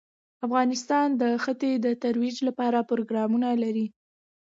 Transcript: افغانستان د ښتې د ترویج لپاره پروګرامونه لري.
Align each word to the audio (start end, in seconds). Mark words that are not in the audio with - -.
افغانستان 0.45 1.07
د 1.21 1.23
ښتې 1.43 1.71
د 1.85 1.87
ترویج 2.03 2.37
لپاره 2.47 2.79
پروګرامونه 2.89 3.49
لري. 3.63 3.87